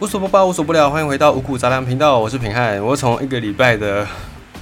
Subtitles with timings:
[0.00, 2.82] 无所不包，无所不聊，欢迎回到五谷杂粮频道，我是平汉。
[2.82, 4.06] 我从一个礼拜的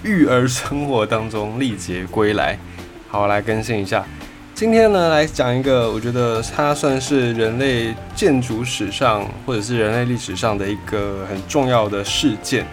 [0.03, 2.59] 育儿生活当中历劫归来，
[3.07, 4.05] 好来更新一下。
[4.53, 12.67] 今天呢，来讲一个我觉得它算是人类建筑史上或者是人类历史上的一个很重要的事件，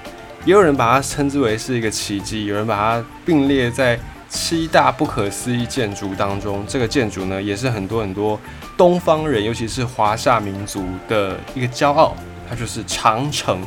[0.43, 3.99] 也有人把它称之为是一个奇迹，有人把它并列在。
[4.27, 8.37] 七大不可思议建筑当中，这个建筑呢，也是很多很多
[8.75, 12.13] 东方人，尤其是华夏民族的一个骄傲。
[12.49, 13.59] 它就是长城。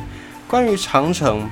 [0.47, 1.49] 关于长城，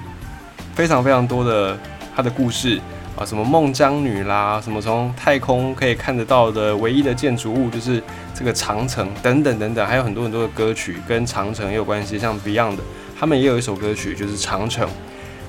[0.75, 1.77] 非常非常多的
[2.15, 2.79] 它的故事
[3.15, 8.01] 啊，什么孟姜女啦，什么从太空可以看得到的唯一的建筑物就是
[8.33, 12.77] 这个长城，等等等等，还有很多很多的歌曲跟长城也有关系，像 Beyond
[13.19, 14.87] 他们也有一首歌曲就是长城。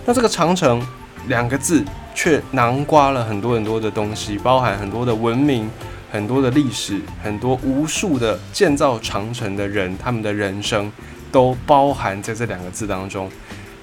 [0.05, 0.87] 那这个长城。
[1.27, 5.69] 两个字却囊括了很多很多的东西，包含很多的文明、
[6.11, 10.91] 很多的历史、很多无数的建造长城的人，他们的人生
[11.31, 13.31] 都包含在这两个字当中。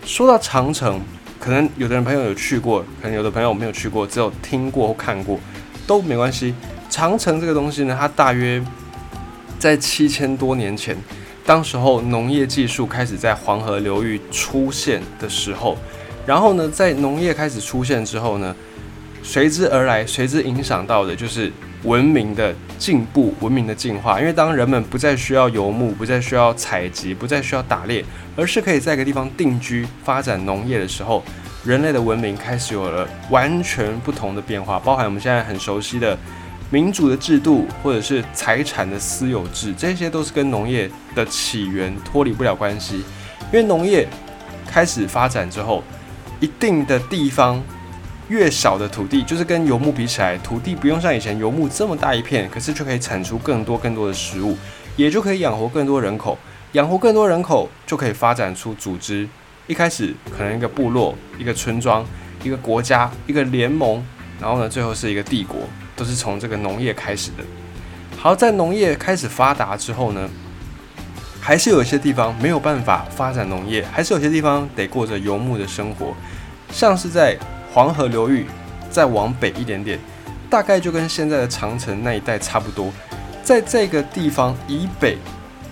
[0.03, 1.01] 说到长城，
[1.39, 5.39] 可能有的人朋友有去过，可能有的朋友没有去过，只有听过或看过
[5.87, 6.53] 都没关系。
[6.89, 8.63] 长城这个东西呢，它大约
[9.57, 10.95] 在七千多年前，
[11.45, 15.77] 当时候农业技术开始在黄河流域出现的时候。
[16.25, 18.55] 然后呢，在农业开始出现之后呢，
[19.21, 21.51] 随之而来、随之影响到的就是
[21.85, 24.19] 文明的进步、文明的进化。
[24.19, 28.03] 因为当人们不再需要游牧、不再需要采集、不再需要打猎，
[28.35, 31.23] 而是可以在一个地方定居、发展农业的时候，
[31.63, 34.77] 人类的文明开始有了完全不同的变化。
[34.79, 36.17] 包含我们现在很熟悉的
[36.69, 43.03] 民主的制度，或者是财产的私有制，这些都是跟农业的起源脱离不了关系。
[43.53, 44.07] 因为农业
[44.67, 45.83] 开始发展之后。
[46.41, 47.63] 一定的地方，
[48.27, 54.57] 越小的土地，就是跟游牧比起来，土地不用像以前游牧这么大一片，可是却可以产出更多更多的食物，
[54.95, 56.37] 也就可以养活更多人口，
[56.71, 59.27] 养活更多人口就可以发展出组织。
[59.67, 62.05] 一开始可能一个部落、一个村庄、
[62.43, 64.03] 一个国家、一个联盟，
[64.39, 65.61] 然后呢，最后是一个帝国，
[65.95, 67.43] 都是从这个农业开始的。
[68.17, 70.29] 好，在农业开始发达之后呢？
[71.39, 76.11] 还是有一些地方没有办法发展农业，还是有些地方得过着游牧的生活，
[76.71, 77.37] 像是在
[77.75, 78.45] 黄河流域
[78.89, 79.99] 再往北一点点，
[80.49, 82.89] 大概就跟现在的长城那一带差不多，
[83.43, 85.17] 在这个地方以北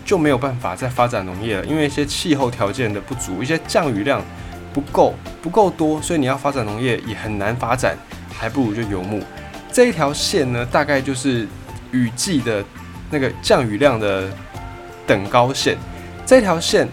[0.03, 4.22] 就没有办法再发展农业了，因为一些气候条件的不足，一些降雨量
[4.74, 7.96] 不够不够多，所以你要发展农业也很难发展，
[8.38, 9.24] 还不如就游牧。
[9.72, 11.47] 这一条线呢，大概就是
[11.92, 12.62] 雨季的
[13.09, 14.30] 那个降雨量的。
[15.06, 15.78] 等高线，
[16.25, 16.88] 这条线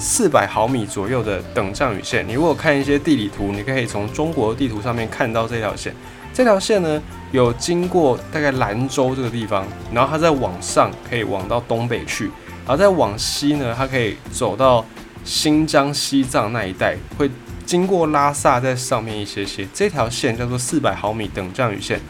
[0.00, 2.26] 四百毫米左右的等降雨线。
[2.26, 5.94] 你如果看一些地理图，你可以从中国地图上面看到这条线。
[6.32, 7.02] 这条线呢，
[7.32, 12.24] 有经过大概兰州这个地方，然后它再往上可以往到东北去，
[12.66, 14.84] 然后再往西呢，它可以走到
[15.22, 17.30] 新疆、西藏那一带，会
[17.66, 19.68] 经过拉萨在上面一些些。
[19.74, 22.00] 这条线叫做四百毫米等降雨线。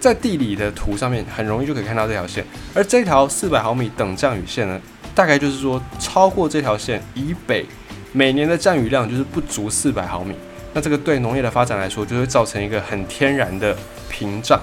[0.00, 4.80] 在地理的图上面很容易就可以看到这条线，而这条四百毫米等降雨线呢，
[5.18, 7.66] 大概就是说超过这条线以北，
[8.12, 10.32] 每年的降雨量就是不足四百毫米。
[10.72, 13.76] 那这个对农业的发展来说，就会造成一个很天然的
[14.08, 14.60] 屏障。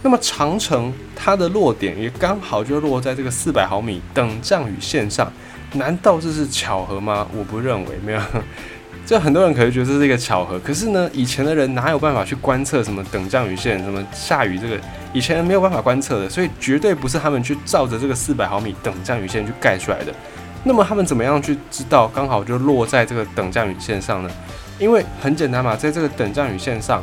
[0.00, 5.32] 那么长城它的落点也刚好就落在这个四百毫米等降雨线上，
[5.72, 7.26] 难道这是巧合吗？
[7.36, 8.20] 我不认为，没有。
[9.08, 14.78] 这很多人可能觉得这是一个巧合，可是呢，以前的人哪有办法去观测什么等降雨线、什么下雨这个，
[15.14, 20.12] 以前没有办法观测的，所以绝对不是他们去照着这个四百毫米等降雨线去盖出来的。
[20.62, 24.30] 那么他们怎么样去知道刚好就落在这个等降雨线上呢？
[24.78, 27.02] 因为很简单嘛，在这个等降雨线上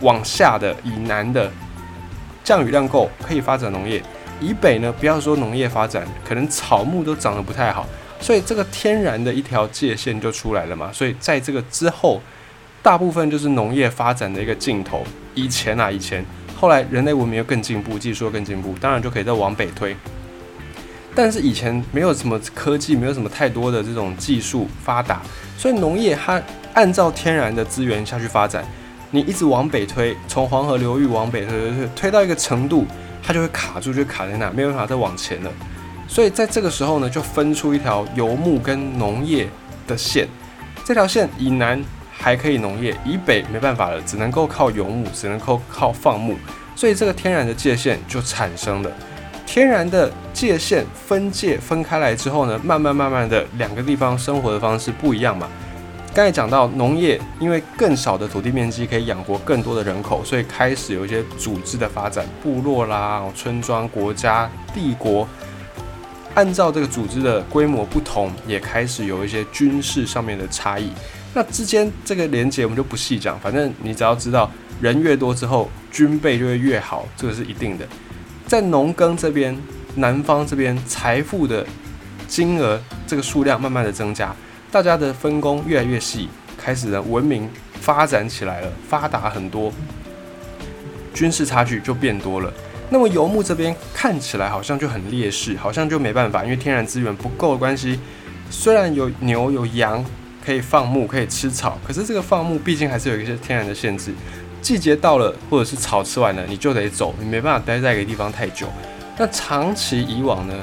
[0.00, 1.50] 往下的以南的
[2.44, 4.02] 降雨量够，可以发展农业；
[4.42, 7.86] 以北呢，不要说农业发展，可能草木都长得不太好。
[8.20, 10.90] 所以这个天然的一条界限就出来了嘛。
[10.92, 12.20] 所以在这个之后，
[12.82, 15.04] 大部分就是农业发展的一个尽头。
[15.34, 16.24] 以前啊，以前
[16.58, 19.96] 后来人类文明又更进步，技术又更进步，当然就可以再往北推。
[21.14, 25.22] 但是以前没有什么科技，没有什么太多的这种技术发达，
[25.56, 26.40] 所以农业它
[26.74, 28.64] 按照天然的资源下去发展。
[29.10, 32.84] 你一直往北推，从黄河流域往北推推推，推到一个程度，
[33.22, 35.50] 它就会卡住，就卡在那，没有办法再往前了。
[36.08, 39.48] 所以在这个时候呢，就分出一条游牧跟农业
[39.86, 40.26] 的线。
[40.84, 41.82] 这条线以南
[42.12, 46.36] 还可以农业，以北没办法了，只能够靠游牧，只能够靠放牧。
[46.76, 48.90] 所以这个天然的界限就产生了。
[49.44, 55.48] 天然的界限分界分开来之后呢，慢慢慢慢的两个地方生活的方式不一样嘛。
[56.14, 65.28] 刚才讲到农业，因为更少的土地面积可以养活更多的人口，所以开始有一些组织的发展，部落啦、村庄、国家、帝国。
[66.36, 70.92] 按照这个组织的规模不同，也开始有一些军事上面的差异。
[71.32, 77.88] 那之间这个连接我们就不细讲，反正你只要知道人越多之后，军备就会越好，这个是一定的。
[78.46, 79.56] 在农耕这边，
[79.94, 81.66] 南方这边财富的
[82.28, 84.34] 金额这个数量慢慢的增加，
[84.70, 86.28] 大家的分工越来越细，
[86.58, 87.48] 开始呢文明
[87.80, 89.72] 发展起来了，发达很多，
[91.14, 92.52] 军事差距就变多了。
[92.88, 97.98] 那么游牧这边看起来好像就很劣势，好像就没办法，因为天然资源不够的关系。
[98.48, 100.04] 虽然有牛有羊
[100.44, 104.14] 可以放牧可以吃草，可是这个放牧毕竟还是有一些天然的限制。
[104.62, 108.66] 季节到了，或者是草吃完了，你就得走，你没办法待在一个地方太久。
[109.18, 110.54] 那长期以往呢，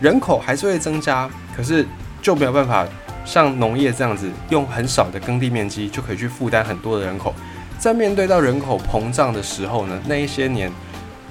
[0.00, 1.86] 人口还是会增加，可是
[2.22, 2.86] 就没有办法
[3.24, 7.34] 像农业这样子，用很少的耕地面积就可以去负担很多的人口。
[7.78, 10.70] 在面对到人口膨胀的时候呢，那一些年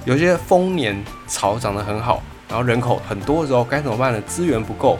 [0.04, 4.20] 有些丰年草长得很好，然后人口很多的时候该怎么办呢？
[4.22, 4.98] 资源不够。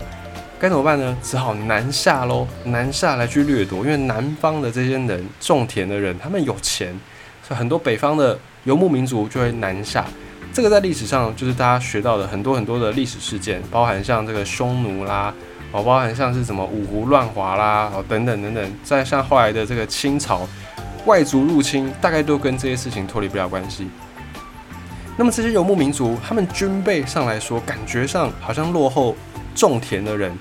[0.59, 1.17] 该怎么办呢？
[1.23, 3.79] 只好南下喽，南下来去掠夺。
[3.79, 6.89] 因为南方的这些人种田的人，他们有钱，
[7.43, 10.05] 所以很多北方的游牧民族就会南下。
[10.53, 15.33] 这个在历史上就是大家学到的很多很多的历史事件，包含像这个匈奴啦，
[15.73, 18.73] 哦，包含像是什么五胡乱华啦，哦，等等等等。
[18.85, 20.47] 再像后来的这个清朝
[21.07, 23.89] 外族入侵，大概都跟这些事情脱离不了关系。
[25.21, 29.15] 那么这些游牧民族，他们军备上来说，感觉上好像落后
[29.55, 30.33] 种田的人。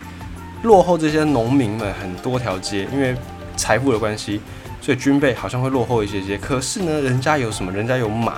[0.64, 3.14] 落后这些农民们很多条街，因为
[3.58, 4.40] 财富的关系，
[4.80, 6.38] 所以军备好像会落后一些些。
[6.38, 7.70] 可是呢，人家有什么？
[7.74, 8.36] 人家有马，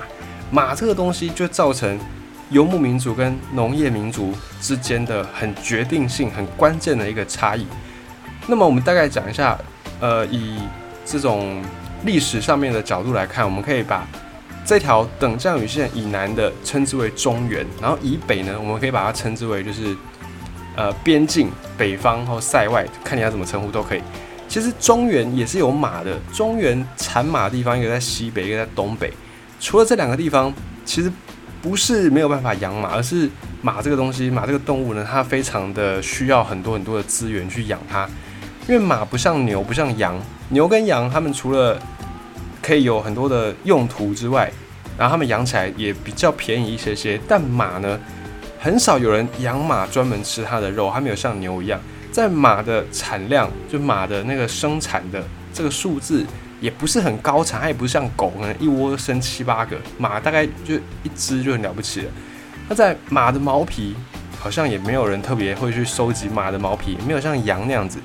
[0.50, 1.96] 马这个东西就造成
[2.50, 7.64] 游牧民族跟农业民族之间的很决定性、很关键的一个差异。
[8.48, 9.56] 那么我们大概讲一下，
[10.00, 10.58] 呃，以
[11.06, 11.62] 这种
[12.04, 14.04] 历史上面的角度来看，我们可以把
[14.64, 19.96] 这条等降雨线以南的称之为中原，然后以北呢，我们可以把它称之为就是。
[20.74, 24.00] 呃，边境北方或塞外，看你要怎么称呼都可以。
[24.48, 29.12] 其实中原也是有马的，中原产马的地方一个在西北，一个在东北。
[29.60, 30.50] 除了这两个地方，
[30.86, 31.12] 其实
[31.60, 33.28] 不是没有办法养马，而是
[33.60, 38.08] 马这个东西，马这个动物呢，它非常的需要很多很多的资源去养它。
[38.66, 40.18] 因为马不像牛，不像羊，
[40.48, 41.78] 牛跟羊它们除了
[42.62, 44.50] 可以有很多的用途之外，
[44.96, 47.20] 然后它们养起来也比较便宜一些些。
[47.28, 47.98] 但马呢？
[48.64, 51.80] 很少有人养马专门吃它的肉，它没有像牛一样，
[52.12, 55.20] 在马的产量，就马的那个生产的
[55.52, 56.24] 这个数字
[56.60, 62.10] 也不是很高产，它也不是像狗可能一窝生七八个，马大概就一只就很了不起了。
[62.68, 63.96] 那在马的毛皮，
[64.38, 67.98] 好像也没有人特别会去收集马的毛皮，没有像羊那样子。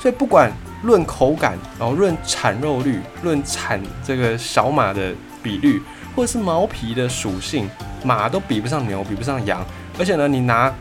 [0.00, 0.48] 所以不管
[0.84, 5.82] 论口感，然后论产肉率，论产这个小马的比率，
[6.14, 7.68] 或者是毛皮的属性，
[8.04, 9.64] 马都比不上牛，比不上羊。
[9.98, 10.72] 而且呢，你拿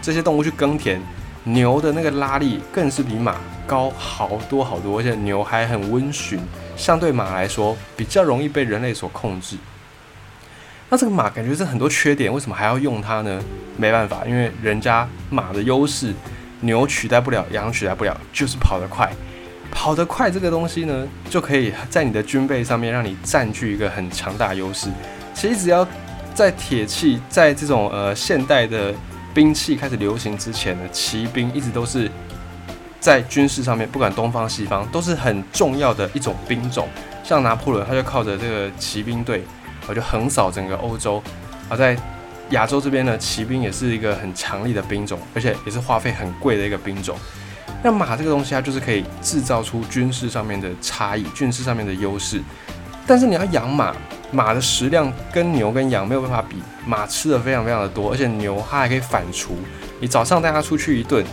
[0.00, 1.00] 这些动物去耕田，
[1.42, 3.34] 牛的那个拉力更是比马
[3.66, 6.38] 高好多好多，而且牛还很温驯，
[6.76, 9.56] 相对马来说比较容易被人类所控制。
[10.88, 13.42] 那这个马感觉是很多缺点，为什么还要用它呢？
[13.76, 16.14] 没办法，因为人家马的优势，
[16.60, 19.10] 牛取代不了，羊取代不了，就是跑得快。
[19.70, 24.88] 跑得快这个东西呢，就可以在你的军备上面让你占据一个很强大优势。
[25.34, 25.86] 其实只要
[26.34, 28.92] 在铁器在这种呃现代的
[29.32, 32.10] 兵器开始流行之前呢，骑兵一直都是
[32.98, 36.88] 在军事上面，不管东方西方都是很重要的一种兵种。
[37.22, 39.44] 像拿破仑，他就靠着这个骑兵队，
[39.86, 41.22] 我就横扫整个欧洲。
[41.68, 41.96] 而在
[42.50, 47.16] 亚洲这边呢，骑兵也是一个很强力的兵种，而且也是花费很贵的一个兵种。
[47.82, 52.42] 那马这个东西，它就是可以制造出军事上面的差异，军事上面的优势。
[53.06, 53.94] 但是你要养马。
[54.30, 59.52] 马的食量跟牛跟羊没有办法比，马吃的非常非常的多，而且牛它还可以反刍。
[60.00, 61.24] 你早上带它出去一顿，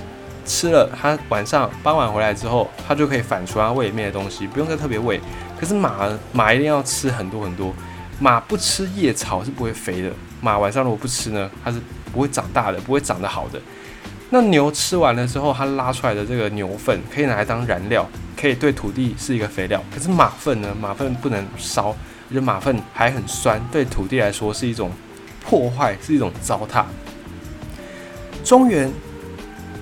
[0.46, 5.20] 吃了它晚上傍晚回来之后，它就可以反刍它胃里面的东西，不用再特别喂。
[5.60, 7.76] 可是马马一定要吃很多很多，
[8.18, 10.10] 马不吃叶草是不会肥的。
[10.40, 11.82] 马晚上如果不吃呢，它是
[12.14, 13.60] 不会长大的，不会长得好的。
[14.30, 19.82] 那牛吃完了之后，它拉出来的这个牛粪可以拿来当燃料，可以对土地是一个肥料。
[19.94, 21.96] 可是马粪呢，马粪不能烧。
[22.28, 24.92] 而且马粪还很酸，对土地来说是一种
[25.44, 26.84] 破坏，是一种糟蹋。
[28.44, 28.92] 中原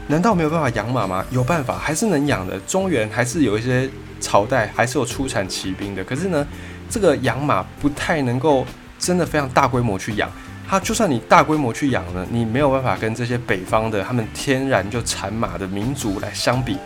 [0.07, 1.25] 难道没有办法养马吗？
[1.31, 2.59] 有办法，还是能养的。
[2.67, 6.03] 中原还是有一些朝代还是有出产骑兵的。
[6.03, 6.45] 可是呢，
[6.89, 8.65] 这个养马不太能够
[8.99, 10.29] 真的非常大规模去养。
[10.73, 16.79] 它就算你大规模去养呢，你没有办法跟这些北方的他们天然就产马的民族来相比，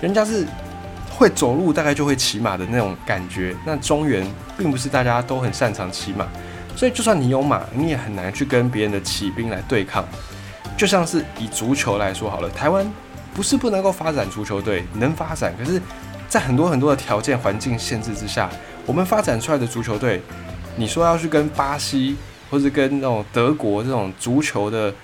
[0.00, 0.46] 人家是。
[1.14, 3.54] 会走路大概就会骑马的那种感觉。
[3.66, 6.26] 那中原并不是大家都很擅长骑马，
[6.74, 10.04] 所以就算你有马，你也很难去跟别人的骑兵来对抗。
[10.76, 12.90] 就像是以足球来说好了，台湾
[13.34, 15.80] 不是不能够发展足球队，能发展，可是，
[16.28, 18.48] 在很多很多的条件环境限制之下，
[18.86, 20.20] 我们发展出来的足球队，
[20.76, 22.16] 你说要去跟巴西
[22.52, 24.94] 或者跟那种德国这种足球的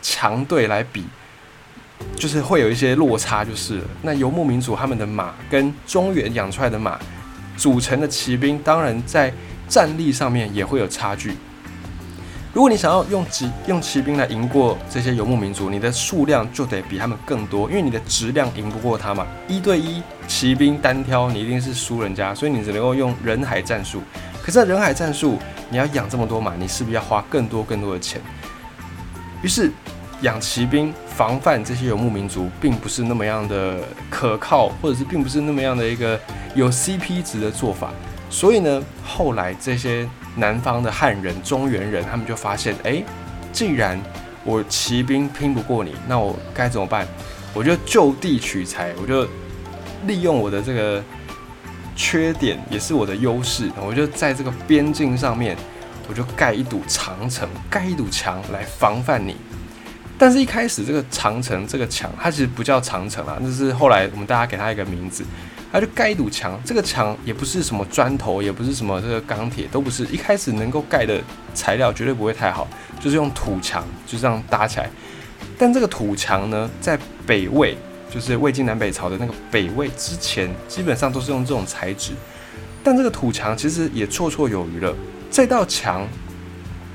[0.00, 1.04] 强队来比。
[2.16, 6.98] 就是会有一些落差，就是那游牧民族他们的马跟中原养出来的马
[7.56, 9.32] 组成的骑兵，当然在
[9.68, 11.34] 战力上面也会有差距。
[12.52, 19.24] 如果你想要用骑用骑兵来赢过这些游牧民族，你的数量就得比他们更多，因为你的质量赢不过他嘛。
[19.46, 24.02] 一对一骑兵单挑，你一定是输人家，所以你只能够用人海战术。
[24.42, 25.38] 可是人海战术，
[25.70, 28.20] 你要养这么多马，你是不是要花更多更多的钱。
[29.42, 29.70] 于是
[30.22, 30.92] 养骑兵。
[31.12, 36.18] 防范这些游牧民族，并不是那么样的可靠，或者是并不是那么样的一个
[36.54, 37.90] 有 CP 值的做法。
[38.30, 43.04] 所以呢，后来这些南方的汉人、中原人，他们就发现，哎，
[43.52, 44.00] 既然
[44.42, 47.06] 我骑兵拼不过你，那我该怎么办？
[47.52, 49.28] 我就就地取材，我就
[50.06, 51.04] 利用我的这个
[52.02, 55.56] 缺点，也是我的优势，我就在这个边境上面，
[56.08, 59.36] 我就盖一堵长城，盖一堵墙来防范你。
[60.18, 65.24] 但是，一开始这个长城这个墙，它其实不叫长城啊，那是后来我们大家给它一个名字，
[65.70, 66.60] 它就盖一堵墙。
[66.64, 70.04] 这个墙也不是什么砖头，也不是什么这个钢铁，都不是。
[70.06, 71.20] 一开始能够盖的
[71.54, 72.66] 材料绝对不会太好，
[72.98, 74.90] 就是用土墙就这样搭起来。
[75.56, 77.78] 但这个土墙呢，在北魏，
[78.12, 82.12] 就是魏晋南北朝的那个北魏之前，基本上都是用这种材质。
[82.84, 84.94] 但这个土墙其实也绰绰有余了。
[85.30, 86.06] 这道墙，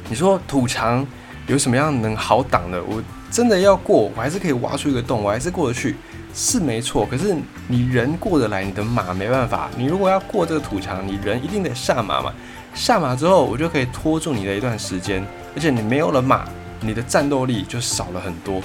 [0.09, 1.05] 你说土墙
[1.47, 2.83] 有什么样能好挡的？
[2.83, 3.01] 我。
[3.29, 5.97] 真的要过，我还是可以挖出一个洞，我还是过得去，
[6.33, 7.05] 是没错。
[7.05, 7.35] 可是
[7.67, 9.69] 你人过得来，你的马没办法。
[9.75, 12.33] 你如果要过这个土墙，你人一定得下马嘛。
[12.73, 15.21] 下马之后，我就可以拖住你的一段时间，
[15.53, 16.47] 而且你没有了马，
[16.79, 18.61] 你的战斗力就少了很多。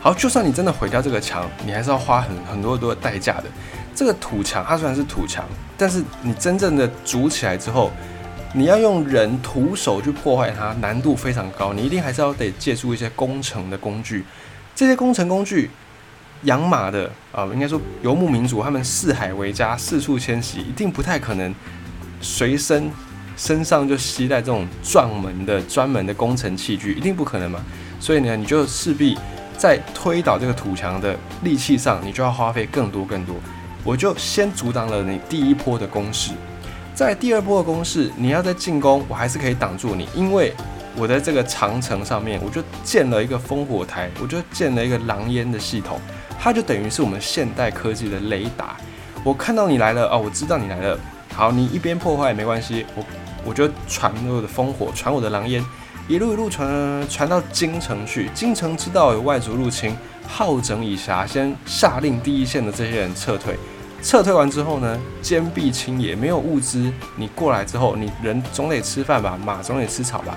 [0.00, 3.44] 好，就算你真的毁掉这个墙，你还是要花很很多很多的代价的。
[3.94, 5.44] 这个土墙它虽然是土墙，
[5.76, 7.90] 但是你真正的筑起来之后。
[8.54, 11.74] 你要用人徒手去破坏它，难度非常高。
[11.74, 14.24] 你一定还是要得借助一些工程的工具。
[14.74, 15.70] 这些工程工具，
[16.44, 21.54] 养马的啊，应该说游牧民族，他们四海为家，四处迁徙，一定不太可能
[22.22, 22.90] 随身
[23.36, 27.62] 身上就携带这种撞门的专门的工程器具，一定不可能嘛。
[28.00, 29.14] 所以呢，你就势必
[29.58, 33.34] 在推倒这个土墙的力气上，你就要花费更多更多。
[33.84, 36.30] 我就先阻挡了你第一波的攻势。
[36.94, 40.54] 在第二波的攻势，你要再进攻，我还是可以挡住你，因为
[40.96, 46.00] 我在这个长城上面，我就建了一个烽火台，我就建了一个狼烟的系统，
[46.38, 48.76] 它就等于是我们现代科技的雷达。
[49.24, 50.98] 我看到你来了哦，我知道你来了。
[51.34, 53.04] 好，你一边破坏没关系，我
[53.44, 55.64] 我就传我的烽火，传我的狼烟，
[56.08, 58.30] 一路一路传传到京城去。
[58.34, 59.94] 京城知道有外族入侵，
[60.26, 63.54] 好整以暇，先下令第一线的这些人撤退。
[64.02, 66.90] 撤退完之后呢，坚壁清野，没有物资。
[67.16, 70.34] 你过来之后，你人总得吃饭吧，马总得吃草吧。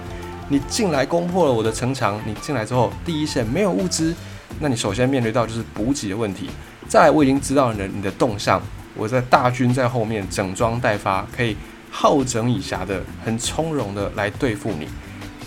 [0.49, 4.13] 你进来攻破了我的城墙，你进来之后，第一线没有物资，
[4.59, 6.49] 那你首先面对到就是补给的问题。
[6.89, 8.61] 再来，我已经知道了你的动向，
[8.93, 11.55] 我在大军在后面整装待发，可以
[11.89, 14.89] 好整以暇的，很从容的来对付你。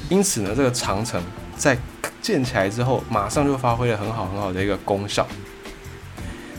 [0.08, 1.23] 因此呢，这个长城
[1.56, 1.76] 在
[2.20, 5.26] 建起来之后，马上就发挥了很好很好的一个功效。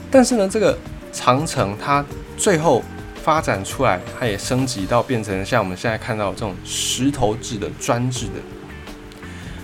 [0.09, 0.77] 但是呢，这个。
[1.17, 2.03] 长城它
[2.35, 2.83] 最后
[3.23, 8.33] 发展出来，它也升级到变成像我们现在看到这种石头制的砖制的。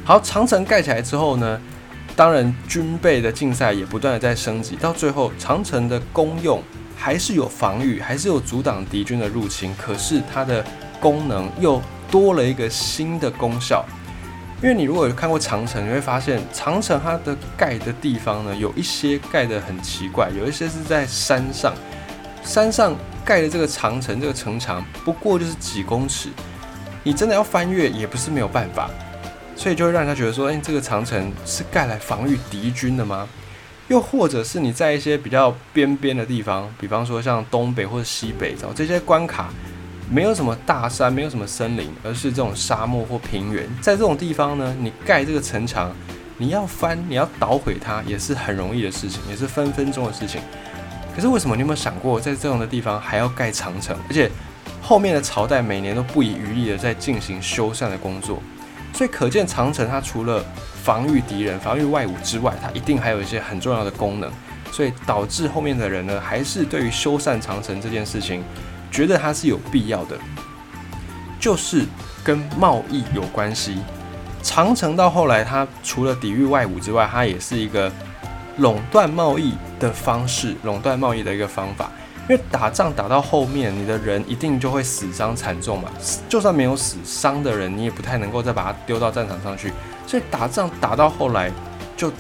[0.06, 1.60] 好，长城盖起来之后呢，
[2.16, 6.64] 当然军备的竞赛也不断的在升级，到最后长城的功用
[6.96, 10.64] 还是有防御，还是有阻挡敌军的入侵，可是它的
[11.02, 13.84] 功能又多了一个新的功效。
[14.62, 21.74] 因为你如果有看过长城，你会发现长城它的盖的地方呢，有一些盖的很奇怪，有一些是在山上，
[22.44, 26.30] 山上盖的这个长城这个城墙不过就是几公尺，
[27.02, 28.88] 你真的要翻越也不是没有办法，
[29.56, 33.28] 所以就会让他觉得说，哎，这个长城是盖来防御敌军的吗？
[33.88, 39.50] 又或者是你在一些比较边边的地方，比方说像东北或者西北，找这些关卡。
[40.14, 43.64] 没有什么大山，没有什么森林，而是这种沙漠或平原。
[43.80, 45.90] 在这种地方呢，你盖这个城墙，
[46.38, 50.42] 你要翻，你要捣毁它，也是很容易的事情，也是分分钟的事情。
[51.16, 53.96] 可是为什么你有没有想过，在这样的地方还要盖长城？
[54.10, 54.30] 而且
[54.82, 58.44] 后面的朝代每年都不遗余力的在进行修缮的工作。
[58.94, 60.44] 所以可见长城它除了
[60.84, 64.30] 防御敌人、防御外侮之外，它一定还有一些很重要的功能。
[64.74, 68.44] 所以导致后面的人呢，还是对于修缮长城这件事情。
[68.92, 70.18] 觉得它是有必要的，
[71.40, 71.86] 就是
[72.24, 73.80] 跟贸易有关系。
[74.44, 77.92] 长城到后来，它除了抵御外侮之外，它也是一个
[78.58, 81.90] 垄断贸易的方式，垄断贸易的一个方法。
[82.30, 85.90] 因为打仗打到后面，你的人一定就会死伤惨重嘛。
[86.30, 89.74] 就算没有死伤的人，你也不太能够再把它丢到战场上去。
[90.08, 91.52] 所以打仗打到后来，
[91.98, 92.12] 就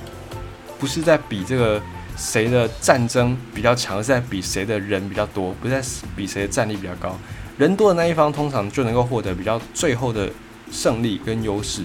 [0.79, 1.81] 不是在比这个
[2.17, 7.17] 谁的战争比较强，是在比谁的人比较多，不是在比谁的战力比较高。
[7.57, 10.29] 人多的那一方通常就能够获得比较最后的
[10.71, 11.83] 胜利跟优势。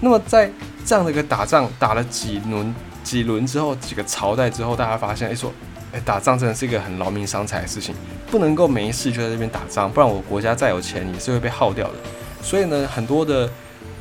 [0.00, 0.50] 那么在
[0.84, 5.52] 这样的一个打仗打了几轮几轮之后，几个朝代之后，大家发现，哎说。
[5.92, 7.94] 哎打仗真的是一个很劳民伤财的事情，
[8.28, 11.94] 不能够没事就在这边打仗，不然我国家再有钱也是会被耗掉的。
[12.42, 13.48] 所以呢，很多的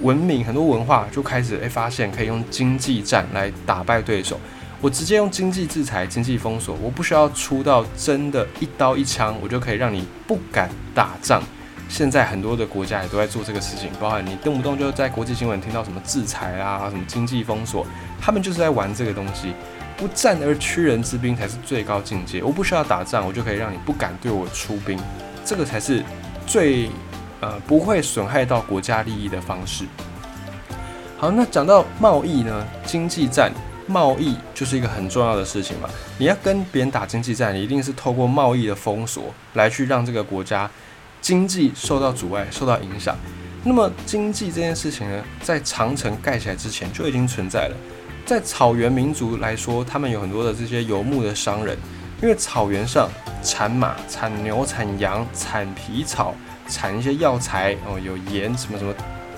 [0.02, 4.38] 文明、很多文化就开始诶发现可以用经济战来打败对手。
[4.86, 11.42] 我直接用经济制裁、经济封锁，我不需要出到真的一刀一枪，我就可以让你不敢打仗。
[11.90, 17.84] 现在很多的国家也都在做这个事情，包含你动不动就在国际新闻听到什么制裁啊、什么经济封锁，
[18.22, 19.54] 他们就是在玩这个东西。
[19.98, 22.44] 不战而屈人之兵才是最高境界。
[22.44, 25.00] 我不需要打仗，我就可以让你不敢对我出兵，
[25.44, 26.04] 这个才是
[26.46, 26.92] 最
[27.42, 29.86] 呃不会损害到国家利益的方式。
[31.18, 33.52] 好，那讲到贸易呢，经济战，
[33.88, 35.90] 贸易就是一个很重要的事情嘛。
[36.18, 40.70] 你要跟别人打经济战，你一定是透过贸易的封锁来去让这个国家
[41.22, 43.16] 经济受到阻碍、受到影响。
[43.64, 47.76] 那么经济这件事情呢，在长城盖起来之前就已经存在了。
[48.26, 51.78] 在草原民族来说，他们有很多的这些游牧的商人，
[52.22, 53.10] 因为草原上
[53.44, 56.34] 产马、产牛、产羊、产皮草、
[56.68, 58.94] 产一些药材哦，有盐什么什么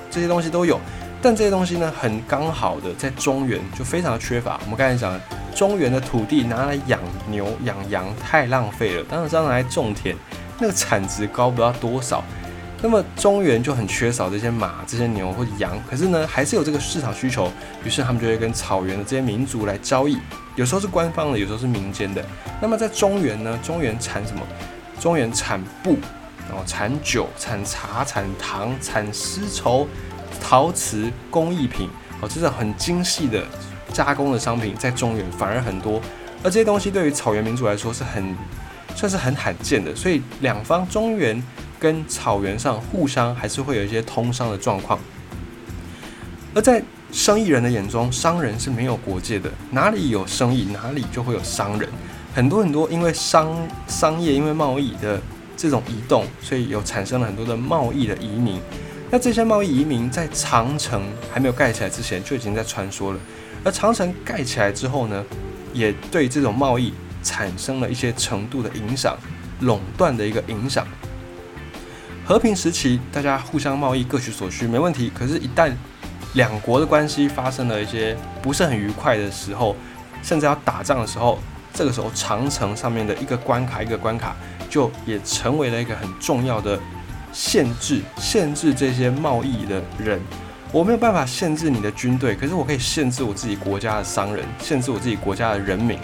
[0.10, 0.80] 这些东西都有。
[1.22, 4.60] 但这些东西呢，很刚好的在中原就非常的缺乏。
[4.64, 5.20] 我们刚才讲，
[5.56, 10.16] 中原的土地拿来养牛、养羊太浪费了，当然这样拿来种田，
[10.60, 12.24] 那个产值高不知道多少。
[12.80, 17.52] 那么中原就很缺少这些马、这些牛或者羊，可是呢，还是有这个市场需求，
[17.84, 20.20] 于是他们就会跟草原的这些民族来交易，
[20.56, 22.24] 有时候是官方的，有时候是民间的。
[22.62, 24.44] 那么在中原呢，中原产什么？
[25.00, 25.98] 中原产布，
[26.48, 29.88] 然后产酒、产茶、产糖、产丝绸、
[30.42, 31.90] 陶瓷工艺品，
[32.22, 33.44] 哦，这种很精细的
[33.94, 36.02] 加工的商品，在中原反而很多，
[36.44, 38.36] 而这些东西对于草原民族来说是很
[38.96, 41.44] 算是很罕见的，所以两方中原。
[41.80, 45.00] 跟草原上互相还是会有一些通商的状况，
[46.56, 51.88] 而在生意人的眼中，商人是没有国界的，哪里有生意，哪里就会有商人。
[52.34, 53.56] 很多很多，因为商
[53.88, 55.22] 商业，因为贸易的
[55.56, 58.60] 这种移动，所以有产生了很多的贸易的移民。
[59.10, 63.20] 那这些贸易移民在长城还没有盖起来之前就已经在穿梭了，
[63.64, 65.24] 而长城盖起来之后呢，
[65.74, 66.94] 也对这种贸易
[67.24, 69.18] 产生了一些程度的影响，
[69.62, 70.86] 垄断的一个影响。
[72.26, 75.10] 和平时期，大家互相贸易，各取所需，没问题。
[75.16, 75.72] 可是，一旦
[76.34, 79.74] 两国的关系发生了一些不是很愉快的时候，
[80.22, 81.40] 甚至要打仗的时候，
[81.74, 84.36] 这个时候长城上面的一个关卡，一个关卡，
[84.70, 86.78] 就也成为了一个很重要的
[87.32, 90.20] 限制，限制这些贸易的人。
[90.72, 95.98] 我没有办法限制你的军队，可是我可以限制我自己国家的商人，限制我自己国家的人民，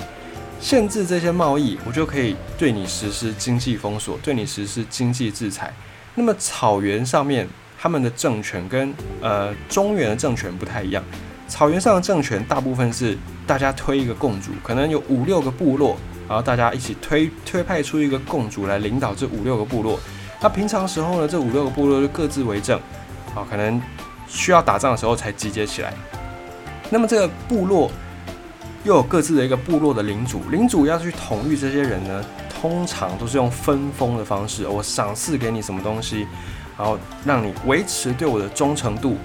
[0.62, 5.74] 限制这些贸易，我就可以对你实施经济封锁，对你实施经济制裁。
[6.16, 7.46] 那么草原上面
[7.78, 11.04] 他们的政权跟呃中原的政权不太一样，
[11.50, 15.98] 草原上的政权大部分是大家推一个共主，可能有五六个部落，
[16.30, 20.00] 然后大家一起推推派出一个共主来领导这五六个部落。
[20.44, 22.78] 那平常时候呢，这五六个部落就各自为政，
[23.34, 23.82] 啊，可能
[24.28, 25.94] 需要打仗的时候才集结起来。
[26.90, 27.90] 那么这个部落
[28.84, 32.22] 又有各自的一个部落的领主，领主要去统御这些人呢？
[32.62, 36.28] 通常都是用分封的方式，我赏赐给你什么东西，
[36.78, 39.16] 然后让你维持对我的忠诚度，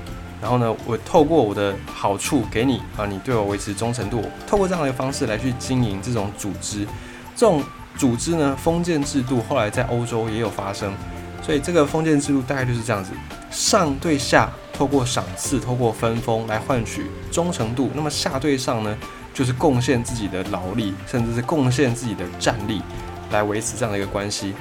[0.41, 6.87] 然后呢，我透过我的好处给你啊，你对我维持忠诚度，透过这样的方式来去经营这种组织。
[7.37, 7.63] 这种
[7.99, 10.95] 组织呢，封建制度后来在欧洲也有发生，
[11.43, 13.11] 所以这个封建制度大概就是这样子：
[13.51, 18.97] 上对下，透过赏赐、透过分封来换取忠诚度；那么下对上呢，
[19.35, 22.81] 就是贡献自己的劳力，甚至是贡献自己的战力。
[23.31, 24.55] 来维持这样的一个关系。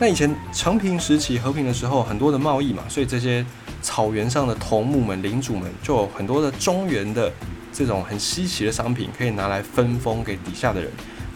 [0.00, 3.46] 那以前长平时期和平的时候，很多的贸易嘛，所以这些
[3.80, 7.32] 草原上的头目们、领主们就有很多的中原的
[7.72, 10.90] 这种很稀奇的商品可以拿来分封给底下的人。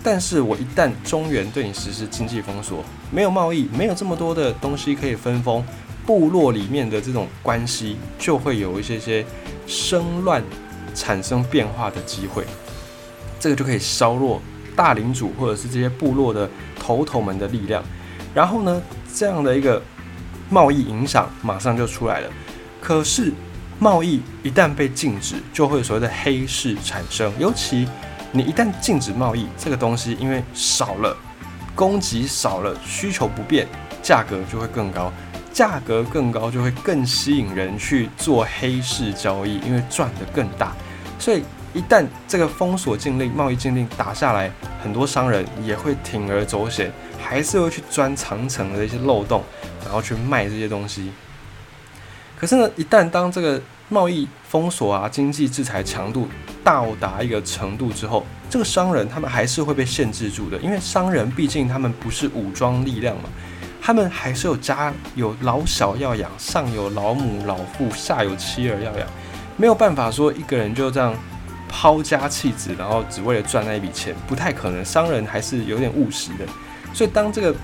[0.04, 5.64] 但是我一旦中原对你实施经济封锁，没有贸易，没有这么多的东西可以分封，
[6.04, 9.24] 部落里面的这种关系就会有一些些
[9.66, 10.44] 生乱、
[10.94, 12.44] 产生变化的机会，
[13.40, 14.40] 这个就可以削弱。
[14.76, 17.80] 大领主或者是这些部落的头头们的力量，
[18.34, 18.82] 然后呢，
[19.14, 19.80] 这样的一个
[20.50, 22.28] 贸易影响马上就出来了。
[22.80, 23.32] 可是
[23.78, 27.32] 贸易一旦被禁止，就会有所谓的黑市产生。
[27.38, 27.86] 尤其
[28.36, 31.16] 你一旦禁止贸易，这个东西因为少了，
[31.72, 33.64] 供给少了，需求不变，
[34.02, 35.12] 价格就会更高。
[35.52, 40.74] 价格更高，就会更吸引人去做黑市交易，因为赚得更大。
[41.16, 44.50] 所以一旦这个封锁禁令、贸易禁令打下来，
[44.82, 46.90] 很多商人也会铤而走险，
[47.22, 49.44] 还是会去钻长城的一些漏洞，
[49.84, 51.12] 然后去卖这些东西。
[52.36, 56.28] 可是呢，一旦当这个贸易封锁啊、经济制裁强度
[56.62, 63.24] 到达一个程度之后，这个商人他们还是会被限制住的，因为商人毕竟他们不是武装力量嘛。
[63.80, 69.06] 他们还是有家有老小要养，上有老母老父，下有妻儿要养，
[69.58, 71.14] 没有办法说一个人就这样
[71.68, 74.82] 抛家弃子，然后只为了赚那一笔钱，不太可能。
[74.82, 76.46] 商人还是有点务实的，
[76.94, 77.54] 所以当这个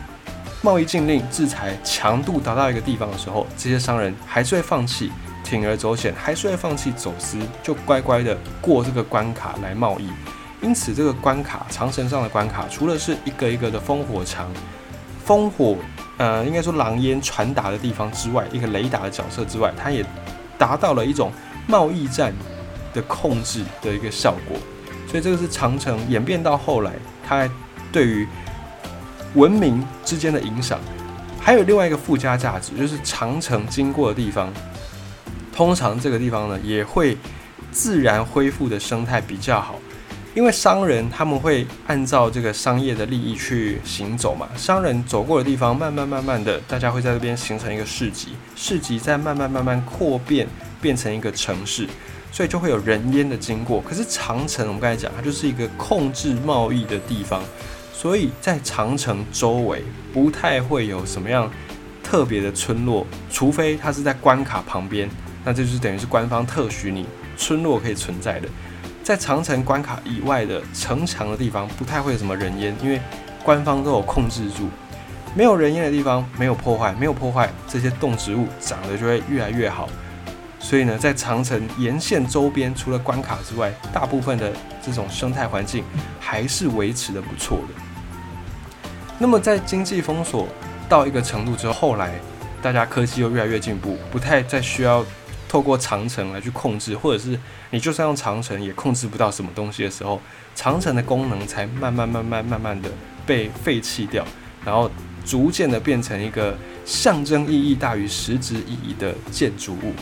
[0.60, 5.10] 贸易禁令制裁强度达到一个地方的时候，这些商人还是会放弃
[5.50, 10.08] 铤而走险，还是会放弃走私，就乖乖的过这个关卡来贸易。
[10.62, 14.48] 因此，这个关卡长城上的关卡，除了是一个一个的烽火墙，
[15.26, 15.76] 烽火。
[16.18, 20.04] 呃，应该说狼烟传达的地方之外，一个雷达的角色之外，它也
[20.58, 21.32] 达到了一种
[21.66, 22.30] 贸易战
[22.92, 24.58] 的控制的一个效果。
[25.08, 26.92] 所以这个是长城演变到后来，
[27.26, 27.48] 它
[27.90, 28.28] 对于
[29.34, 30.78] 文明之间的影响，
[31.40, 34.52] 还有另外一个附加价值，就是长城经过的地方，
[35.60, 37.14] 通常这个地方呢也会
[37.70, 39.78] 自然恢复的生态比较好。
[40.34, 50.48] 因为商人他们会按照这个商业的利益去行走嘛，商人走过的地方，慢慢慢慢的，大家会在这边形成一个市集，市集再慢慢慢慢扩变，
[50.80, 51.86] 变成一个城市，
[52.32, 53.82] 所以就会有人烟的经过。
[53.82, 57.42] 可是长城，我们刚才讲，它就是一个控制贸易的地方，
[57.92, 61.50] 所以在长城周围不太会有什么样
[62.02, 65.10] 特别的村落，除非它是在关卡旁边，
[65.44, 68.48] 那这就是等于是官方特许你村落可以存在的。
[69.02, 73.00] 在长城关卡以外的城墙的地方，不太会有什么人烟，因为
[73.42, 74.68] 官方都有控制住。
[75.34, 79.88] 没有人烟的地方，没有破坏，没有破坏，这些动植物长得就会越来越好。
[80.58, 85.82] 所以呢，在长城沿线周边，除了关卡之外，大部分的这种生态环境
[86.20, 87.82] 还是维持的不错的。
[89.18, 90.46] 那么，在经济封锁
[90.88, 92.12] 到一个程度之后，后来
[92.60, 95.04] 大家科技又越来越进步，不太再需要。
[95.50, 97.36] 透过长城来去控制，或者是
[97.70, 100.20] 你就算用长城也控制不到什么东西的时候，
[100.54, 102.88] 长城的功能才慢慢慢慢慢慢的
[103.26, 104.24] 被废弃掉，
[104.64, 104.88] 然后
[105.24, 109.92] 逐渐的变成一个象征意义大于实质意义的建筑物。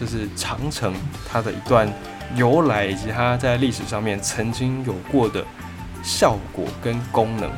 [0.00, 0.94] 这是长城
[1.30, 1.86] 它的一段
[2.34, 5.44] 由来，以及它在历史上面曾经有过的
[6.02, 7.50] 效果跟功能。